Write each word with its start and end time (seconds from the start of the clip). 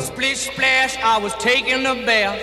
Splish 0.00 0.50
splash, 0.50 0.96
I 1.02 1.18
was 1.20 1.34
taking 1.38 1.84
a 1.86 1.94
bath. 1.94 2.38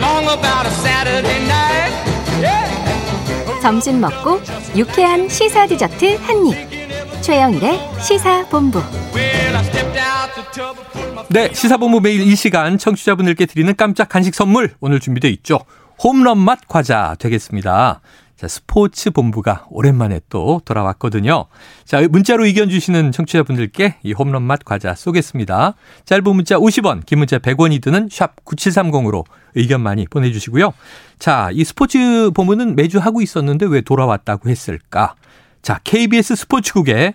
Long 0.00 0.24
about 0.24 0.66
a 0.66 0.70
Saturday 0.70 1.40
night. 1.46 1.92
Yeah. 2.40 3.60
점심 3.60 4.00
먹고 4.00 4.40
유쾌한 4.76 5.28
시사 5.28 5.66
디저트 5.66 6.16
한 6.16 6.46
입. 6.46 7.22
최영일의 7.22 7.80
시사 8.00 8.46
본부. 8.48 8.78
Well, 9.14 9.56
I 9.56 9.64
stepped 9.64 9.98
out 9.98 10.34
the 10.34 10.44
tub 10.52 10.78
and 10.78 10.92
put 10.92 11.12
my 11.14 11.24
네, 11.30 11.52
시사본부 11.52 12.00
매일 12.00 12.20
이 12.20 12.36
시간 12.36 12.78
청취자분들께 12.78 13.46
드리는 13.46 13.74
깜짝 13.76 14.08
간식 14.08 14.34
선물 14.34 14.74
오늘 14.80 15.00
준비되어 15.00 15.30
있죠. 15.32 15.60
홈런 16.02 16.38
맛 16.38 16.68
과자 16.68 17.16
되겠습니다. 17.18 18.00
자, 18.44 18.48
스포츠 18.48 19.10
본부가 19.10 19.64
오랜만에 19.70 20.20
또 20.28 20.60
돌아왔거든요. 20.66 21.46
자, 21.86 22.06
문자로 22.06 22.44
의견 22.44 22.68
주시는 22.68 23.10
청취자분들께 23.10 23.96
이 24.02 24.12
홈런 24.12 24.42
맛 24.42 24.66
과자 24.66 24.94
쏘겠습니다. 24.94 25.74
짧은 26.04 26.24
문자 26.24 26.56
50원, 26.56 27.06
긴 27.06 27.20
문자 27.20 27.38
100원이 27.38 27.80
드는 27.80 28.10
샵 28.12 28.44
9730으로 28.44 29.24
의견 29.54 29.80
많이 29.80 30.06
보내주시고요. 30.06 30.74
자, 31.18 31.48
이 31.54 31.64
스포츠 31.64 32.30
본부는 32.34 32.76
매주 32.76 32.98
하고 32.98 33.22
있었는데 33.22 33.64
왜 33.64 33.80
돌아왔다고 33.80 34.50
했을까? 34.50 35.14
자, 35.62 35.80
KBS 35.82 36.36
스포츠국의 36.36 37.14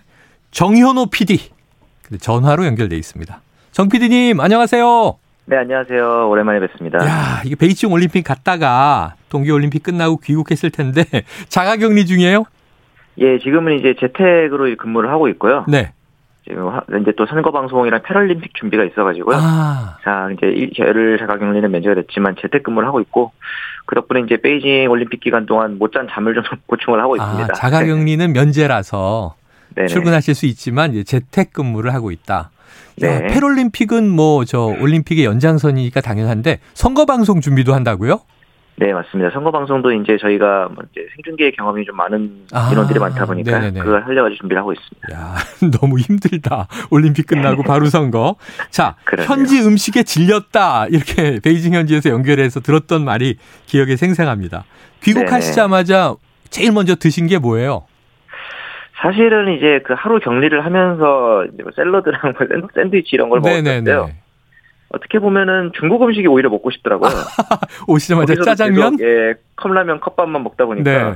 정현호 0.50 1.06
PD. 1.06 1.50
전화로 2.20 2.66
연결돼 2.66 2.96
있습니다. 2.96 3.40
정 3.70 3.88
PD님, 3.88 4.40
안녕하세요. 4.40 5.19
네, 5.50 5.56
안녕하세요. 5.56 6.28
오랜만에 6.28 6.60
뵙습니다. 6.60 7.04
야, 7.04 7.42
이게 7.44 7.56
베이징 7.56 7.90
올림픽 7.92 8.22
갔다가 8.22 9.14
동계 9.30 9.50
올림픽 9.50 9.82
끝나고 9.82 10.18
귀국했을 10.18 10.70
텐데 10.70 11.02
자가 11.50 11.74
격리 11.76 12.06
중이에요? 12.06 12.44
예, 13.18 13.36
지금은 13.40 13.80
이제 13.80 13.96
재택으로 13.98 14.72
근무를 14.76 15.10
하고 15.10 15.26
있고요. 15.30 15.64
네. 15.66 15.92
지금 16.46 16.68
하- 16.68 16.82
이제 17.00 17.12
또 17.16 17.26
선거 17.26 17.50
방송이랑 17.50 18.02
패럴림픽 18.04 18.54
준비가 18.54 18.84
있어가지고요. 18.84 19.36
아, 19.40 19.96
자, 20.04 20.28
이제 20.36 20.46
일- 20.46 20.70
열흘 20.78 21.18
자가 21.18 21.36
격리는 21.36 21.68
면제가 21.68 21.96
됐지만 21.96 22.36
재택 22.40 22.62
근무를 22.62 22.86
하고 22.86 23.00
있고 23.00 23.32
그 23.86 23.96
덕분에 23.96 24.20
이제 24.20 24.36
베이징 24.36 24.88
올림픽 24.88 25.18
기간 25.18 25.46
동안 25.46 25.78
못 25.78 25.90
잔 25.92 26.06
잠을 26.08 26.34
좀 26.34 26.44
보충을 26.68 27.00
하고 27.00 27.16
있습니다. 27.16 27.48
아 27.50 27.54
자가 27.54 27.84
격리는 27.84 28.32
면제라서 28.32 29.34
네, 29.76 29.82
네. 29.82 29.86
출근하실 29.88 30.34
수 30.34 30.46
있지만 30.46 30.92
이제 30.92 31.04
재택 31.04 31.52
근무를 31.52 31.92
하고 31.94 32.10
있다. 32.10 32.50
야, 33.02 33.18
네. 33.20 33.26
패럴림픽은 33.28 34.08
뭐 34.08 34.44
저 34.44 34.60
올림픽의 34.80 35.24
연장선이니까 35.24 36.00
당연한데 36.00 36.60
선거 36.74 37.06
방송 37.06 37.40
준비도 37.40 37.74
한다고요? 37.74 38.20
네, 38.76 38.94
맞습니다. 38.94 39.28
선거 39.30 39.50
방송도 39.50 39.92
이제 39.92 40.16
저희가 40.18 40.68
뭐 40.74 40.82
이제 40.90 41.02
생중계 41.14 41.50
경험이 41.50 41.84
좀 41.84 41.96
많은 41.96 42.46
아, 42.52 42.70
인원들이 42.72 42.98
많다 42.98 43.26
보니까 43.26 43.58
네네네. 43.58 43.80
그걸 43.80 44.02
하려고 44.06 44.34
준비를 44.34 44.58
하고 44.58 44.72
있습니다. 44.72 45.12
야, 45.12 45.34
너무 45.80 45.98
힘들다. 45.98 46.66
올림픽 46.88 47.26
끝나고 47.26 47.62
바로 47.62 47.86
선거. 47.86 48.36
자, 48.70 48.96
그러네요. 49.04 49.28
현지 49.30 49.60
음식에 49.60 50.02
질렸다. 50.02 50.86
이렇게 50.86 51.40
베이징 51.44 51.74
현지에서 51.74 52.08
연결해서 52.08 52.60
들었던 52.60 53.04
말이 53.04 53.36
기억에 53.66 53.96
생생합니다. 53.96 54.64
귀국하시자마자 55.02 56.14
제일 56.48 56.72
먼저 56.72 56.94
드신 56.94 57.26
게 57.26 57.36
뭐예요? 57.38 57.84
사실은 59.02 59.56
이제 59.56 59.80
그 59.84 59.94
하루 59.96 60.20
격리를 60.20 60.64
하면서 60.64 61.44
이제 61.46 61.62
뭐 61.62 61.72
샐러드랑 61.74 62.34
뭐 62.38 62.46
샌- 62.46 62.66
샌드위치 62.74 63.10
이런 63.12 63.28
걸 63.30 63.40
먹었는데요. 63.40 64.10
어떻게 64.90 65.18
보면은 65.18 65.70
중국 65.78 66.02
음식이 66.02 66.26
오히려 66.26 66.50
먹고 66.50 66.70
싶더라고요. 66.70 67.10
오시자마자 67.86 68.26
거기서도 68.34 68.44
짜장면? 68.44 68.96
계속, 68.96 69.08
예, 69.08 69.34
컵라면, 69.56 70.00
컵밥만 70.00 70.42
먹다 70.42 70.66
보니까 70.66 70.90
네. 71.12 71.14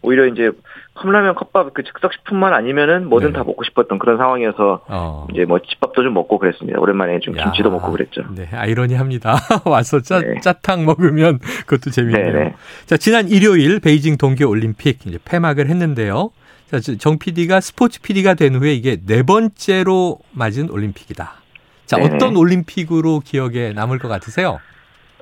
오히려 0.00 0.26
이제 0.26 0.50
컵라면, 0.94 1.34
컵밥 1.34 1.74
그 1.74 1.82
즉석 1.82 2.12
식품만 2.12 2.54
아니면은 2.54 3.08
뭐든 3.08 3.28
네. 3.28 3.32
다 3.34 3.44
먹고 3.44 3.64
싶었던 3.64 3.98
그런 3.98 4.16
상황이어서 4.16 4.84
어. 4.88 5.26
이제 5.32 5.44
뭐 5.44 5.58
집밥도 5.58 6.02
좀 6.02 6.14
먹고 6.14 6.38
그랬습니다. 6.38 6.78
오랜만에 6.80 7.18
좀 7.20 7.36
야. 7.36 7.44
김치도 7.44 7.70
먹고 7.70 7.90
그랬죠. 7.90 8.22
네, 8.34 8.48
아이러니합니다. 8.52 9.36
와서 9.66 10.00
짜, 10.00 10.20
네. 10.20 10.40
짜탕 10.40 10.84
먹으면 10.84 11.40
그것도 11.66 11.90
재밌네요. 11.90 12.32
네네. 12.32 12.54
자, 12.86 12.96
지난 12.96 13.28
일요일 13.28 13.80
베이징 13.80 14.16
동계 14.16 14.44
올림픽 14.44 15.04
이제 15.06 15.18
폐막을 15.24 15.68
했는데요. 15.68 16.30
자, 16.70 16.78
정 16.98 17.18
PD가 17.18 17.60
스포츠 17.60 18.00
PD가 18.00 18.34
된 18.34 18.54
후에 18.54 18.72
이게 18.72 18.98
네 19.04 19.22
번째로 19.22 20.18
맞은 20.32 20.70
올림픽이다. 20.70 21.32
자, 21.86 21.96
네네. 21.96 22.14
어떤 22.14 22.36
올림픽으로 22.36 23.20
기억에 23.20 23.72
남을 23.74 23.98
것 23.98 24.08
같으세요? 24.08 24.58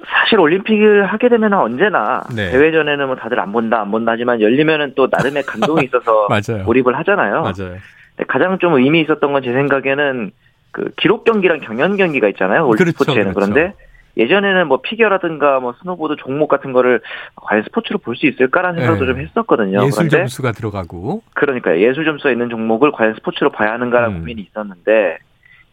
사실 0.07 0.39
올림픽을 0.41 1.07
하게 1.07 1.29
되면 1.29 1.53
언제나 1.55 2.23
네. 2.35 2.51
대회 2.51 2.73
전에는 2.73 3.07
뭐 3.07 3.17
다들 3.17 3.39
안 3.41 3.53
본다 3.53 3.81
안 3.81 3.91
본다 3.91 4.13
하지만 4.13 4.41
열리면은 4.41 4.93
또 4.97 5.09
나름의 5.11 5.45
감동이 5.45 5.85
있어서. 5.85 6.29
몰입을 6.65 6.97
하잖아요. 6.99 7.43
맞아요. 7.43 7.77
근데 8.17 8.25
가장 8.29 8.59
좀 8.59 8.75
의미 8.75 9.01
있었던 9.03 9.33
건 9.33 9.43
제 9.43 9.53
생각에는 9.53 10.31
그 10.71 10.91
기록 10.97 11.25
경기랑 11.25 11.61
경연 11.61 11.97
경기가 11.97 12.29
있잖아요. 12.29 12.67
올림픽 12.67 12.85
그렇죠, 12.97 13.05
스포츠에는 13.05 13.35
그렇죠. 13.35 13.53
그런데 13.53 13.75
예전에는 14.17 14.69
뭐 14.69 14.81
피겨라든가 14.83 15.61
뭐 15.61 15.75
스노보드 15.81 16.17
종목 16.17 16.49
같은 16.49 16.73
거를 16.73 17.01
과연 17.37 17.63
스포츠로 17.65 17.99
볼 17.99 18.15
수 18.17 18.27
있을까라는 18.27 18.81
생각도 18.81 19.05
네. 19.07 19.13
좀 19.13 19.21
했었거든요. 19.21 19.79
예술 19.84 20.09
그런데 20.09 20.17
점수가 20.19 20.53
들어가고. 20.53 21.23
그러니까 21.34 21.79
예술 21.79 22.05
점수가 22.05 22.31
있는 22.31 22.49
종목을 22.51 22.93
과연 22.93 23.15
스포츠로 23.15 23.51
봐야 23.51 23.73
하는가라는 23.73 24.17
음. 24.17 24.21
고민이 24.21 24.43
있었는데 24.43 25.19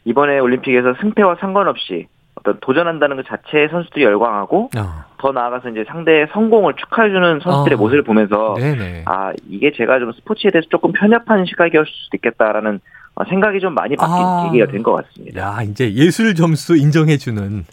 이번에 0.05 0.39
올림픽에서 0.39 0.95
승패와 1.01 1.35
상관없이 1.41 2.07
어떤 2.39 2.59
도전한다는 2.61 3.17
것 3.17 3.25
자체에 3.27 3.67
선수들이 3.69 4.03
열광하고 4.05 4.69
어. 4.77 5.03
더 5.17 5.31
나아가서 5.31 5.69
이제 5.69 5.83
상대의 5.87 6.27
성공을 6.31 6.73
축하해주는 6.75 7.39
선수들의 7.41 7.75
어. 7.75 7.79
모습을 7.79 8.03
보면서 8.03 8.55
네네. 8.57 9.03
아 9.05 9.31
이게 9.49 9.71
제가 9.75 9.99
좀 9.99 10.11
스포츠에 10.13 10.51
대해서 10.51 10.67
조금 10.69 10.91
편협한 10.93 11.45
시각이었을 11.45 11.85
수도 11.91 12.17
있겠다라는 12.17 12.79
어, 13.15 13.23
생각이 13.25 13.59
좀 13.59 13.73
많이 13.75 13.95
바뀐 13.95 14.13
아. 14.25 14.43
계기가 14.45 14.67
된 14.71 14.81
것 14.83 14.93
같습니다. 14.93 15.41
야, 15.41 15.61
이제 15.63 15.91
예술 15.93 16.33
점수 16.35 16.77
인정해주는 16.77 17.65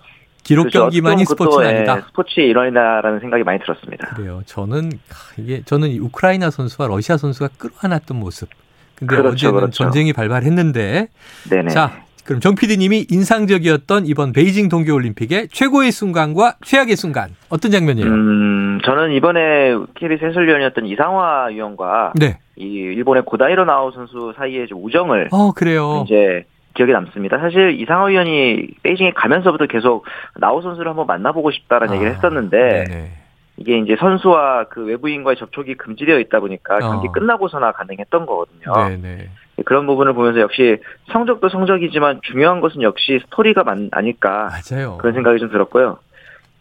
기록 0.43 0.63
그렇죠. 0.65 0.81
경기만이 0.81 1.25
스포츠는 1.25 1.67
아니다. 1.67 1.97
예, 1.99 2.01
스포츠의 2.09 2.49
일원이다라는 2.49 3.21
생각이 3.21 3.45
많이 3.45 3.59
들었습니다. 3.61 4.09
그래요. 4.15 4.43
저는 4.47 4.91
하, 5.11 5.43
이게 5.43 5.63
저는 5.65 5.89
이 5.89 5.99
우크라이나 6.01 6.51
선수와 6.51 6.89
러시아 6.89 7.17
선수가 7.17 7.51
끌어안았던 7.59 8.17
모습. 8.19 8.49
근데 8.97 9.15
그렇죠, 9.17 9.33
어제는 9.33 9.55
그렇죠. 9.55 9.85
전쟁이 9.85 10.13
발발했는데 10.13 11.09
네네. 11.51 11.69
자, 11.71 11.93
그럼 12.27 12.41
정 12.41 12.55
PD님이 12.57 13.07
인상적이었던 13.09 14.07
이번 14.07 14.33
베이징 14.33 14.69
동계올림픽의 14.69 15.49
최고의 15.49 15.93
순간과 15.93 16.57
최악의 16.65 16.97
순간 16.97 17.31
어떤 17.49 17.71
장면이에요? 17.71 18.09
음, 18.09 18.81
저는 18.85 19.13
이번에 19.13 19.77
KBS 19.95 20.25
해설위원이었던 20.25 20.87
이상화 20.87 21.47
위원과 21.47 22.15
네. 22.17 22.39
이 22.57 22.65
일본의 22.65 23.25
고다이로 23.25 23.65
나우 23.65 23.93
선수 23.93 24.35
사이의 24.37 24.67
좀 24.67 24.85
우정을 24.85 25.29
어 25.31 25.53
그래요. 25.53 26.03
이제 26.07 26.45
기억에 26.75 26.93
남습니다. 26.93 27.39
사실 27.39 27.81
이상화 27.81 28.07
위원이 28.07 28.69
베이징에 28.83 29.13
가면서부터 29.13 29.67
계속 29.67 30.05
나우 30.39 30.61
선수를 30.63 30.91
한번 30.91 31.07
만나보고 31.07 31.53
싶다라는 31.53 31.95
얘기를 31.95 32.13
했었는데 32.15 32.59
아, 32.59 32.85
네네. 32.85 33.11
이게 33.59 33.79
이제 33.79 33.97
선수와 33.99 34.65
그 34.69 34.85
외부인과의 34.85 35.37
접촉이 35.37 35.77
금지되어 35.77 36.19
있다 36.19 36.41
보니까 36.41 36.81
경기 36.81 37.09
어. 37.09 37.13
끝나고서나 37.13 37.73
가능했던 37.73 38.27
거거든요. 38.27 38.89
네네. 38.89 39.29
그런 39.65 39.87
부분을 39.87 40.13
보면서 40.13 40.41
역시 40.41 40.79
성적도 41.13 41.49
성적이지만 41.49 42.21
중요한 42.23 42.61
것은 42.61 42.83
역시 42.83 43.21
스토리가 43.25 43.65
많, 43.65 43.89
아닐까 43.93 44.51
맞아요. 44.71 44.99
그런 44.99 45.15
생각이 45.15 45.39
좀 45.39 45.51
들었고요. 45.51 45.99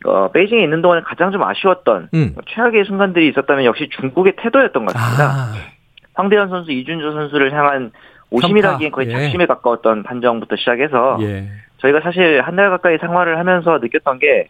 어, 0.05 0.29
베이징에 0.31 0.63
있는 0.63 0.81
동안에 0.81 1.01
가장 1.01 1.31
좀 1.31 1.43
아쉬웠던 1.43 2.09
음. 2.13 2.35
최악의 2.47 2.85
순간들이 2.85 3.27
있었다면 3.29 3.65
역시 3.65 3.89
중국의 3.99 4.33
태도였던 4.37 4.85
것 4.85 4.93
같습니다. 4.93 5.25
아, 5.25 5.53
황대현 6.13 6.49
선수, 6.49 6.71
이준조 6.71 7.11
선수를 7.11 7.51
향한 7.53 7.91
오심이라기엔 8.29 8.91
거의 8.91 9.07
예. 9.07 9.11
작심에 9.11 9.45
가까웠던 9.45 10.03
판정부터 10.03 10.55
시작해서 10.55 11.17
예. 11.21 11.47
저희가 11.79 12.01
사실 12.01 12.41
한 12.41 12.55
달 12.55 12.69
가까이 12.69 12.97
생활을 12.99 13.37
하면서 13.39 13.79
느꼈던 13.79 14.19
게 14.19 14.47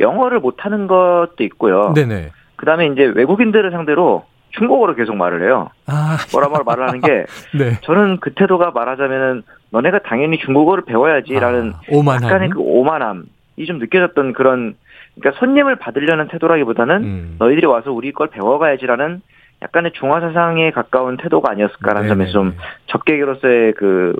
영어를 0.00 0.40
못하는 0.40 0.86
것도 0.86 1.36
있고요. 1.44 1.92
네네. 1.94 2.30
그다음에 2.56 2.86
이제 2.86 3.04
외국인들을 3.04 3.70
상대로 3.70 4.24
중국어로 4.50 4.94
계속 4.94 5.16
말을 5.16 5.42
해요. 5.44 5.70
아, 5.86 6.16
뭐라 6.32 6.48
뭐라 6.48 6.64
말을 6.64 6.88
하는 6.88 7.00
게 7.00 7.26
네. 7.56 7.78
저는 7.82 8.18
그 8.20 8.32
태도가 8.34 8.70
말하자면은 8.70 9.42
너네가 9.70 10.00
당연히 10.00 10.38
중국어를 10.38 10.84
배워야지라는 10.84 11.72
아, 11.74 11.80
오만함. 11.90 12.24
약간의 12.24 12.50
그 12.50 12.60
오만함이 12.60 13.66
좀 13.66 13.78
느껴졌던 13.78 14.32
그런 14.32 14.74
그러니까 15.18 15.38
손님을 15.40 15.76
받으려는 15.76 16.28
태도라기보다는 16.28 16.96
음. 17.04 17.36
너희들이 17.38 17.66
와서 17.66 17.92
우리 17.92 18.12
걸 18.12 18.28
배워가야지라는 18.28 19.22
약간의 19.62 19.92
중화 19.98 20.20
사상에 20.20 20.70
가까운 20.70 21.16
태도가 21.16 21.50
아니었을까라는 21.50 22.08
점에서 22.08 22.32
좀 22.32 22.44
네네네. 22.48 22.62
적객으로서의 22.88 23.72
그 23.74 24.14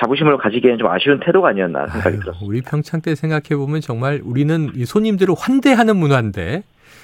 자부심을 0.00 0.36
가지기에는 0.38 0.78
좀 0.78 0.88
아쉬운 0.88 1.20
태도가 1.20 1.48
아니었나 1.50 1.86
생각이 1.86 2.16
아유, 2.16 2.20
들었습니다. 2.20 2.46
우리 2.46 2.60
평창 2.60 3.00
때 3.00 3.14
생각해 3.14 3.56
보면 3.56 3.80
정말 3.80 4.20
우리는 4.24 4.70
이 4.74 4.84
손님들을 4.84 5.34
환대하는 5.38 5.96
문화인데 5.96 6.62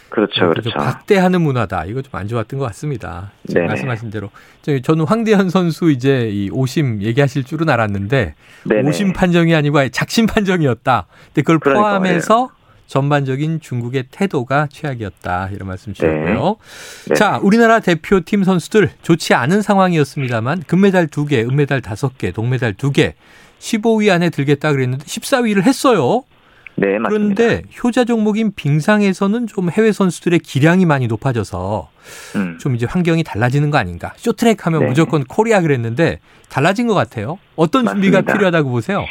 그렇죠, 0.08 0.32
좀 0.40 0.50
그렇죠. 0.50 0.70
박대하는 0.70 1.40
문화다. 1.40 1.84
이거 1.84 2.02
좀 2.02 2.10
안 2.20 2.26
좋았던 2.26 2.58
것 2.58 2.66
같습니다. 2.66 3.30
지금 3.46 3.62
네네. 3.62 3.68
말씀하신 3.68 4.10
대로 4.10 4.30
저는 4.82 5.04
황대현 5.06 5.48
선수 5.50 5.90
이제 5.90 6.28
이 6.32 6.50
오심 6.50 7.02
얘기하실 7.02 7.44
줄은 7.44 7.68
알았는데 7.68 8.34
네네. 8.64 8.88
오심 8.88 9.12
판정이 9.12 9.54
아니고 9.54 9.78
아예 9.78 9.88
작심 9.88 10.26
판정이었다. 10.26 11.06
근데 11.26 11.42
그걸 11.42 11.60
그러니까 11.60 11.82
포함해서 11.88 12.50
전반적인 12.88 13.60
중국의 13.60 14.06
태도가 14.10 14.66
최악이었다. 14.72 15.50
이런 15.52 15.68
말씀 15.68 15.92
주셨고요. 15.94 16.56
네. 17.08 17.14
자, 17.14 17.38
우리나라 17.40 17.78
대표팀 17.78 18.42
선수들 18.42 18.90
좋지 19.02 19.32
않은 19.34 19.62
상황이었습니다만 19.62 20.64
금메달 20.66 21.06
2개, 21.06 21.48
은메달 21.48 21.82
5개, 21.82 22.34
동메달 22.34 22.74
2개. 22.74 23.12
15위 23.60 24.10
안에 24.10 24.30
들겠다 24.30 24.72
그랬는데 24.72 25.04
14위를 25.04 25.62
했어요. 25.62 26.24
네, 26.80 26.98
맞습니다. 26.98 27.34
그런데 27.34 27.62
효자 27.84 28.04
종목인 28.06 28.52
빙상에서는 28.56 29.46
좀 29.46 29.70
해외 29.70 29.92
선수들의 29.92 30.38
기량이 30.38 30.86
많이 30.86 31.06
높아져서 31.08 31.90
음. 32.36 32.58
좀 32.58 32.74
이제 32.74 32.86
환경이 32.88 33.22
달라지는 33.22 33.70
거 33.70 33.76
아닌가. 33.76 34.12
쇼트트랙 34.16 34.66
하면 34.66 34.80
네. 34.80 34.86
무조건 34.86 35.24
코리아 35.24 35.60
그랬는데 35.60 36.20
달라진 36.48 36.86
것 36.86 36.94
같아요. 36.94 37.38
어떤 37.54 37.84
맞습니다. 37.84 38.20
준비가 38.20 38.32
필요하다고 38.32 38.70
보세요? 38.70 39.04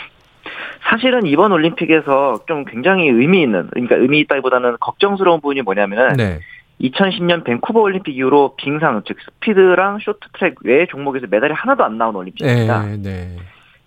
사실은 0.90 1.28
이번 1.28 1.52
올림픽에서 1.52 2.40
좀 2.48 2.66
굉장히 2.66 3.08
의미 3.08 3.44
있는, 3.44 3.68
그러니까 3.70 3.96
의미 3.98 4.20
있다기보다는 4.22 4.78
걱정스러운 4.80 5.40
부분이 5.40 5.62
뭐냐면은 5.62 6.18
네. 6.18 6.40
2010년 6.82 7.44
밴쿠버 7.44 7.80
올림픽 7.80 8.18
이후로 8.18 8.56
빙상, 8.56 9.04
즉 9.06 9.18
스피드랑 9.24 10.00
쇼트트랙 10.02 10.56
외의 10.64 10.88
종목에서 10.88 11.28
메달이 11.30 11.54
하나도 11.54 11.84
안 11.84 12.00
나온 12.00 12.16
올림픽입니다. 12.16 12.86
네, 12.86 12.98
네. 12.98 13.36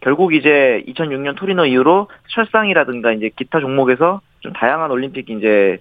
결국 0.02 0.34
이제 0.34 0.82
2006년 0.88 1.36
토리노 1.36 1.66
이후로 1.66 2.08
설상이라든가 2.28 3.12
이제 3.12 3.30
기타 3.34 3.60
종목에서 3.60 4.20
좀 4.40 4.52
다양한 4.52 4.90
올림픽 4.90 5.30
이제 5.30 5.78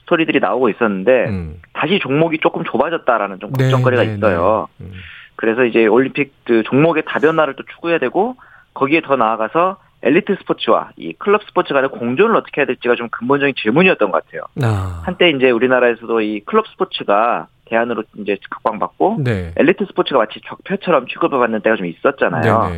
스토리들이 0.00 0.38
나오고 0.38 0.68
있었는데 0.70 1.26
음. 1.28 1.60
다시 1.72 1.98
종목이 1.98 2.38
조금 2.38 2.62
좁아졌다라는 2.64 3.40
좀 3.40 3.50
걱정거리가 3.50 4.02
네, 4.02 4.08
네, 4.08 4.14
있어요. 4.14 4.68
네. 4.78 4.86
음. 4.86 4.92
그래서 5.36 5.64
이제 5.64 5.86
올림픽 5.86 6.32
그 6.44 6.62
종목의 6.62 7.02
다변화를 7.06 7.54
또 7.56 7.64
추구해야 7.74 7.98
되고 7.98 8.36
거기에 8.74 9.00
더 9.00 9.16
나아가서 9.16 9.78
엘리트 10.02 10.36
스포츠와 10.40 10.90
이 10.96 11.14
클럽 11.14 11.42
스포츠 11.44 11.72
간의 11.72 11.90
공존을 11.90 12.36
어떻게 12.36 12.60
해야 12.60 12.66
될지가 12.66 12.94
좀 12.94 13.08
근본적인 13.08 13.54
질문이었던 13.56 14.10
것 14.10 14.24
같아요. 14.24 14.42
아. 14.62 15.02
한때 15.04 15.30
이제 15.30 15.50
우리나라에서도 15.50 16.20
이 16.20 16.40
클럽 16.40 16.68
스포츠가 16.68 17.48
대안으로 17.64 18.04
이제 18.18 18.36
각광받고 18.50 19.20
네. 19.24 19.52
엘리트 19.56 19.86
스포츠가 19.86 20.18
마치 20.18 20.40
적폐처럼 20.46 21.06
취급을 21.06 21.38
받는 21.38 21.62
때가 21.62 21.76
좀 21.76 21.86
있었잖아요. 21.86 22.70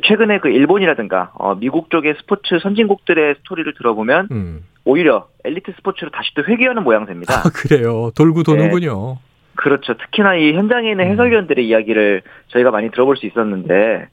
최근에 0.00 0.38
그 0.38 0.48
일본이라든가 0.48 1.32
어, 1.34 1.54
미국 1.54 1.90
쪽의 1.90 2.14
스포츠 2.20 2.58
선진국들의 2.60 3.36
스토리를 3.38 3.74
들어보면 3.74 4.28
음. 4.30 4.64
오히려 4.84 5.28
엘리트 5.44 5.72
스포츠로 5.76 6.10
다시 6.10 6.32
또 6.34 6.42
회귀하는 6.44 6.82
모양새입니다. 6.82 7.34
아, 7.34 7.42
그래요. 7.54 8.10
돌고 8.16 8.42
도는군요. 8.42 9.18
네. 9.18 9.32
그렇죠. 9.54 9.94
특히나 9.96 10.34
이 10.36 10.54
현장에 10.54 10.90
있는 10.90 11.04
음. 11.04 11.10
해설위원들의 11.12 11.64
음. 11.64 11.68
이야기를 11.68 12.22
저희가 12.48 12.70
많이 12.70 12.90
들어볼 12.90 13.16
수 13.16 13.26
있었는데 13.26 14.08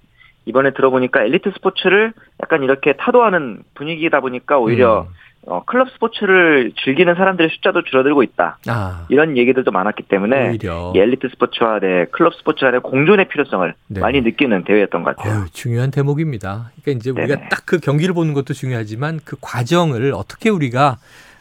이번에 0.46 0.72
들어보니까 0.72 1.24
엘리트 1.24 1.52
스포츠를 1.56 2.14
약간 2.42 2.64
이렇게 2.64 2.94
타도하는 2.94 3.64
분위기다 3.76 4.20
보니까 4.20 4.58
오히려 4.58 5.02
음. 5.02 5.14
어, 5.50 5.64
클럽 5.66 5.90
스포츠를 5.92 6.72
즐기는 6.84 7.14
사람들의 7.16 7.50
숫자도 7.52 7.84
줄어들고 7.84 8.24
있다. 8.24 8.58
아. 8.68 9.06
이런 9.10 9.38
얘기들도 9.38 9.72
많았기 9.72 10.04
때문에 10.04 10.50
오히려. 10.50 10.92
이 10.96 11.00
엘리트 11.00 11.30
스포츠와 11.30 11.80
네, 11.80 12.06
클럽 12.12 12.34
스포츠 12.36 12.66
간의 12.66 12.82
공존의 12.82 13.28
필요성을 13.30 13.74
네. 13.88 14.00
많이 14.00 14.22
느끼는 14.22 14.64
대회였던 14.66 15.04
것 15.04 15.16
같아요. 15.16 15.42
어휴, 15.42 15.50
중요한 15.52 15.92
대목입니다. 15.92 16.72
그러니까 16.82 17.00
이제 17.00 17.12
우리가 17.12 17.48
딱 17.50 17.60
그 17.70 17.78
경기를 17.80 18.16
보는 18.16 18.34
것도 18.34 18.56
중요하지만 18.56 19.20
그 19.24 19.36
과정을 19.40 20.14
어떻게 20.16 20.50
우리가 20.50 20.98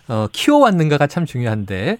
어, 0.08 0.26
키워왔는가가 0.32 1.06
참 1.06 1.26
중요한데 1.26 1.98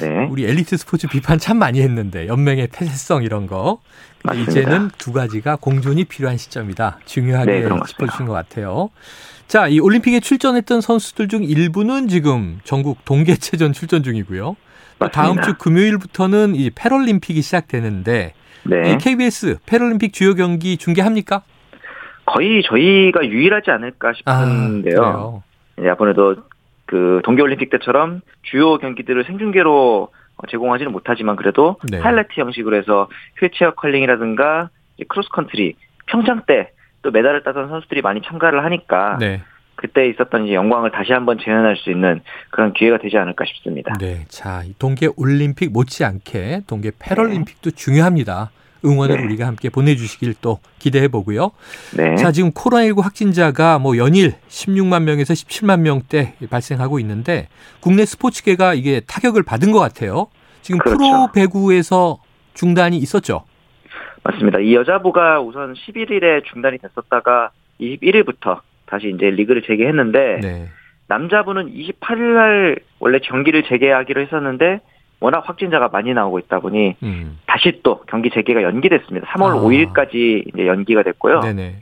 네. 0.00 0.26
우리 0.30 0.44
엘리트 0.44 0.76
스포츠 0.76 1.06
비판 1.06 1.38
참 1.38 1.58
많이 1.58 1.80
했는데 1.80 2.26
연맹의 2.26 2.68
폐쇄성 2.68 3.22
이런 3.22 3.46
거 3.46 3.80
이제는 4.34 4.90
두 4.98 5.12
가지가 5.12 5.56
공존이 5.56 6.04
필요한 6.04 6.38
시점이다. 6.38 7.00
중요하게 7.04 7.60
네, 7.60 7.68
짚어주신 7.86 8.26
것 8.26 8.32
같아요. 8.32 8.90
자, 9.48 9.68
이 9.68 9.80
올림픽에 9.80 10.20
출전했던 10.20 10.80
선수들 10.80 11.28
중 11.28 11.44
일부는 11.44 12.08
지금 12.08 12.58
전국 12.64 13.04
동계체전 13.04 13.72
출전 13.72 14.02
중이고요. 14.02 14.56
다음 15.10 15.42
주 15.42 15.54
금요일부터는 15.58 16.54
이 16.54 16.70
패럴림픽이 16.70 17.42
시작되는데 17.42 18.34
네. 18.64 18.98
KBS 18.98 19.58
패럴림픽 19.66 20.12
주요 20.12 20.34
경기 20.34 20.76
중계합니까? 20.76 21.42
거의 22.24 22.62
저희가 22.62 23.26
유일하지 23.26 23.72
않을까 23.72 24.12
싶은데요. 24.14 25.02
아, 25.02 25.82
네, 25.82 25.90
아무래도 25.90 26.36
그 26.92 27.22
동계올림픽 27.24 27.70
때처럼 27.70 28.20
주요 28.42 28.76
경기들을 28.76 29.24
생중계로 29.24 30.08
제공하지는 30.50 30.92
못하지만 30.92 31.36
그래도 31.36 31.76
네. 31.90 31.98
하이라이트 31.98 32.32
형식으로 32.36 32.76
해서 32.76 33.08
휠체어 33.40 33.72
컬링이라든가 33.72 34.68
크로스컨트리 35.08 35.74
평창 36.06 36.42
때 36.46 36.72
또 37.02 37.10
메달을 37.10 37.42
따던 37.42 37.68
선수들이 37.68 38.00
많이 38.00 38.22
참가를 38.22 38.64
하니까 38.64 39.18
네. 39.18 39.42
그때 39.74 40.08
있었던 40.08 40.46
이제 40.46 40.54
영광을 40.54 40.92
다시 40.92 41.12
한번 41.12 41.38
재현할 41.38 41.76
수 41.76 41.90
있는 41.90 42.20
그런 42.50 42.72
기회가 42.72 42.98
되지 42.98 43.16
않을까 43.18 43.44
싶습니다. 43.44 43.92
네, 43.98 44.24
자 44.28 44.62
동계 44.78 45.08
올림픽 45.16 45.72
못지않게 45.72 46.62
동계 46.66 46.92
패럴림픽도 46.98 47.70
네. 47.70 47.76
중요합니다. 47.76 48.50
응원을 48.84 49.16
네. 49.16 49.24
우리가 49.24 49.46
함께 49.46 49.68
보내주시길 49.68 50.34
또 50.40 50.58
기대해 50.78 51.08
보고요. 51.08 51.52
네. 51.96 52.16
자, 52.16 52.32
지금 52.32 52.50
코로나19 52.52 53.02
확진자가 53.02 53.78
뭐 53.78 53.96
연일 53.96 54.34
16만 54.48 55.04
명에서 55.04 55.34
17만 55.34 55.80
명대 55.80 56.34
발생하고 56.50 56.98
있는데 57.00 57.48
국내 57.80 58.04
스포츠계가 58.04 58.74
이게 58.74 59.00
타격을 59.00 59.42
받은 59.42 59.72
것 59.72 59.78
같아요. 59.78 60.28
지금 60.62 60.78
그렇죠. 60.78 60.98
프로 60.98 61.28
배구에서 61.32 62.18
중단이 62.54 62.96
있었죠. 62.98 63.44
맞습니다. 64.24 64.60
이 64.60 64.74
여자부가 64.74 65.40
우선 65.40 65.74
11일에 65.74 66.44
중단이 66.44 66.78
됐었다가 66.78 67.50
21일부터 67.80 68.60
다시 68.86 69.12
이제 69.14 69.30
리그를 69.30 69.62
재개했는데 69.62 70.40
네. 70.42 70.68
남자부는 71.08 71.72
28일 71.72 72.34
날 72.34 72.76
원래 73.00 73.18
경기를 73.18 73.64
재개하기로 73.64 74.20
했었는데 74.22 74.80
워낙 75.20 75.42
확진자가 75.46 75.88
많이 75.88 76.12
나오고 76.12 76.38
있다 76.40 76.60
보니 76.60 76.96
음. 77.02 77.38
다시 77.62 77.80
또 77.82 78.00
경기 78.08 78.30
재개가 78.30 78.62
연기됐습니다. 78.62 79.26
3월 79.28 79.58
아. 79.58 79.60
5일까지 79.60 80.48
이제 80.48 80.66
연기가 80.66 81.02
됐고요. 81.02 81.40
네네. 81.40 81.76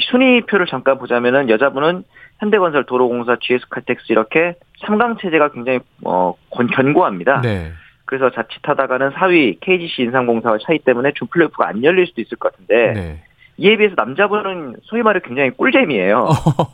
순위표를 0.00 0.66
잠깐 0.66 0.98
보자면은 0.98 1.48
여자분은 1.50 2.04
현대건설, 2.38 2.84
도로공사, 2.86 3.36
GS칼텍스 3.40 4.06
이렇게 4.10 4.54
3강 4.82 5.20
체제가 5.20 5.52
굉장히 5.52 5.80
어 6.04 6.34
견고합니다. 6.50 7.40
네. 7.42 7.72
그래서 8.04 8.30
자칫하다가는 8.30 9.10
4위 9.10 9.58
KGC 9.60 10.02
인삼공사와 10.02 10.58
차이 10.66 10.78
때문에 10.78 11.12
준 11.14 11.28
플레이오프가 11.28 11.68
안 11.68 11.82
열릴 11.82 12.06
수도 12.06 12.20
있을 12.20 12.36
것 12.36 12.52
같은데 12.52 12.92
네. 12.92 13.22
이에 13.58 13.76
비해서 13.76 13.94
남자분은 13.96 14.76
소위 14.82 15.02
말해 15.02 15.20
굉장히 15.24 15.50
꿀잼이에요. 15.50 16.26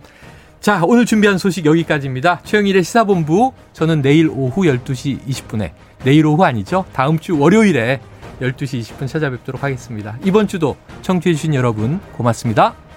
자, 0.60 0.82
오늘 0.84 1.06
준비한 1.06 1.38
소식 1.38 1.66
여기까지입니다. 1.66 2.42
최영일의 2.44 2.84
시사본부, 2.84 3.54
저는 3.72 4.02
내일 4.02 4.28
오후 4.30 4.64
12시 4.64 5.26
20분에, 5.26 5.72
내일 6.04 6.26
오후 6.26 6.44
아니죠? 6.44 6.84
다음 6.92 7.20
주 7.20 7.40
월요일에 7.40 8.02
12시 8.42 8.82
20분 8.82 9.08
찾아뵙도록 9.08 9.64
하겠습니다. 9.64 10.18
이번 10.26 10.48
주도 10.48 10.76
청취해주신 11.02 11.56
여러분, 11.56 12.02
고맙습니다. 12.14 12.89